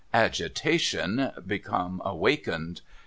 Agitation 0.15 1.29
become 1.45 2.01
awakened. 2.03 2.81